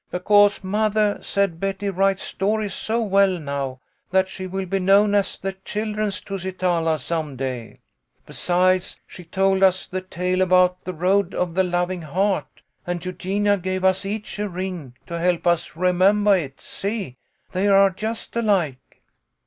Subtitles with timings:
[0.11, 5.37] "Because mothah said Betty writes stories so well now, that she will be known as
[5.37, 6.45] the children's Tusi.
[6.45, 7.09] 122 THE LITTLE COLONEL'S HOLIDAYS.
[7.11, 7.79] tala some day.
[8.81, 13.57] Besides, she told us the tale about the Road of the Loving Heart, and Eugenia
[13.57, 16.61] gave us each a ring to help us remembah it.
[16.61, 17.17] See?
[17.51, 19.03] They are just alike."